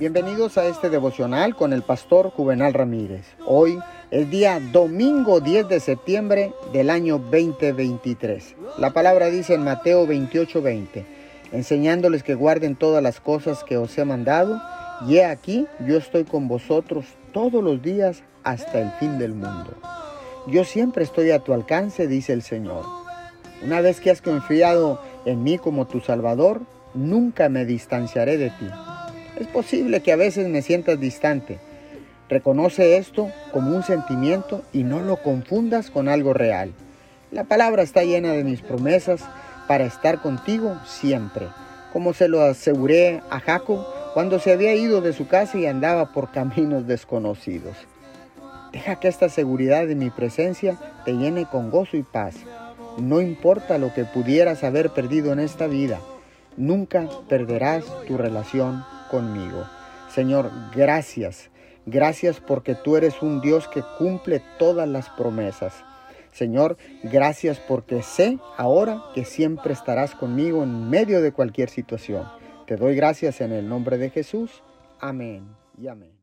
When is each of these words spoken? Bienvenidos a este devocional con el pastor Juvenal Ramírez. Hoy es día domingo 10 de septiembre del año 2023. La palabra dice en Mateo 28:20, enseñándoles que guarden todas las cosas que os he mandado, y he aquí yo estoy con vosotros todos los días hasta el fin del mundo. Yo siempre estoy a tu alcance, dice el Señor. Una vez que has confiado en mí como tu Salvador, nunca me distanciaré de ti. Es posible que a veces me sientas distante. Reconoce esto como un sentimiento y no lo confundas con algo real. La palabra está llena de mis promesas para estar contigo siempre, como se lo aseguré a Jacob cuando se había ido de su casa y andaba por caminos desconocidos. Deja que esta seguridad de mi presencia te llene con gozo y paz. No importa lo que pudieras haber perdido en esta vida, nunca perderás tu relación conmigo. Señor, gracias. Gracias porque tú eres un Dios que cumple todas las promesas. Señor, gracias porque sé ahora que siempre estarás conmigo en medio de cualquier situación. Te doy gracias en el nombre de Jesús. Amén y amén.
Bienvenidos 0.00 0.56
a 0.56 0.64
este 0.64 0.88
devocional 0.88 1.54
con 1.54 1.74
el 1.74 1.82
pastor 1.82 2.30
Juvenal 2.30 2.72
Ramírez. 2.72 3.26
Hoy 3.44 3.78
es 4.10 4.30
día 4.30 4.58
domingo 4.72 5.40
10 5.40 5.68
de 5.68 5.78
septiembre 5.78 6.54
del 6.72 6.88
año 6.88 7.18
2023. 7.18 8.56
La 8.78 8.94
palabra 8.94 9.26
dice 9.26 9.52
en 9.52 9.62
Mateo 9.62 10.06
28:20, 10.06 11.04
enseñándoles 11.52 12.22
que 12.22 12.34
guarden 12.34 12.76
todas 12.76 13.02
las 13.02 13.20
cosas 13.20 13.62
que 13.62 13.76
os 13.76 13.98
he 13.98 14.06
mandado, 14.06 14.58
y 15.06 15.18
he 15.18 15.26
aquí 15.26 15.66
yo 15.86 15.98
estoy 15.98 16.24
con 16.24 16.48
vosotros 16.48 17.04
todos 17.34 17.62
los 17.62 17.82
días 17.82 18.22
hasta 18.42 18.80
el 18.80 18.90
fin 18.92 19.18
del 19.18 19.34
mundo. 19.34 19.74
Yo 20.46 20.64
siempre 20.64 21.04
estoy 21.04 21.30
a 21.30 21.40
tu 21.40 21.52
alcance, 21.52 22.06
dice 22.06 22.32
el 22.32 22.40
Señor. 22.40 22.86
Una 23.62 23.82
vez 23.82 24.00
que 24.00 24.10
has 24.10 24.22
confiado 24.22 24.98
en 25.26 25.42
mí 25.42 25.58
como 25.58 25.86
tu 25.86 26.00
Salvador, 26.00 26.62
nunca 26.94 27.50
me 27.50 27.66
distanciaré 27.66 28.38
de 28.38 28.48
ti. 28.48 28.66
Es 29.40 29.46
posible 29.46 30.02
que 30.02 30.12
a 30.12 30.16
veces 30.16 30.48
me 30.48 30.60
sientas 30.60 31.00
distante. 31.00 31.58
Reconoce 32.28 32.98
esto 32.98 33.30
como 33.52 33.74
un 33.74 33.82
sentimiento 33.82 34.62
y 34.70 34.84
no 34.84 35.00
lo 35.00 35.16
confundas 35.22 35.90
con 35.90 36.10
algo 36.10 36.34
real. 36.34 36.74
La 37.32 37.44
palabra 37.44 37.82
está 37.82 38.04
llena 38.04 38.32
de 38.32 38.44
mis 38.44 38.60
promesas 38.60 39.22
para 39.66 39.84
estar 39.84 40.20
contigo 40.20 40.78
siempre, 40.84 41.48
como 41.90 42.12
se 42.12 42.28
lo 42.28 42.42
aseguré 42.42 43.22
a 43.30 43.40
Jacob 43.40 43.86
cuando 44.12 44.38
se 44.40 44.52
había 44.52 44.74
ido 44.74 45.00
de 45.00 45.14
su 45.14 45.26
casa 45.26 45.56
y 45.56 45.64
andaba 45.64 46.12
por 46.12 46.32
caminos 46.32 46.86
desconocidos. 46.86 47.76
Deja 48.72 49.00
que 49.00 49.08
esta 49.08 49.30
seguridad 49.30 49.86
de 49.86 49.94
mi 49.94 50.10
presencia 50.10 50.76
te 51.06 51.14
llene 51.14 51.46
con 51.46 51.70
gozo 51.70 51.96
y 51.96 52.02
paz. 52.02 52.34
No 52.98 53.22
importa 53.22 53.78
lo 53.78 53.94
que 53.94 54.04
pudieras 54.04 54.64
haber 54.64 54.90
perdido 54.90 55.32
en 55.32 55.40
esta 55.40 55.66
vida, 55.66 55.98
nunca 56.58 57.08
perderás 57.26 57.84
tu 58.06 58.18
relación 58.18 58.84
conmigo. 59.10 59.66
Señor, 60.08 60.50
gracias. 60.74 61.50
Gracias 61.86 62.40
porque 62.40 62.74
tú 62.74 62.96
eres 62.96 63.22
un 63.22 63.40
Dios 63.40 63.68
que 63.68 63.82
cumple 63.98 64.42
todas 64.58 64.88
las 64.88 65.08
promesas. 65.10 65.84
Señor, 66.32 66.76
gracias 67.02 67.58
porque 67.58 68.02
sé 68.02 68.38
ahora 68.56 69.02
que 69.14 69.24
siempre 69.24 69.72
estarás 69.72 70.14
conmigo 70.14 70.62
en 70.62 70.88
medio 70.88 71.20
de 71.20 71.32
cualquier 71.32 71.68
situación. 71.68 72.28
Te 72.66 72.76
doy 72.76 72.94
gracias 72.94 73.40
en 73.40 73.52
el 73.52 73.68
nombre 73.68 73.98
de 73.98 74.10
Jesús. 74.10 74.62
Amén 75.00 75.48
y 75.76 75.88
amén. 75.88 76.19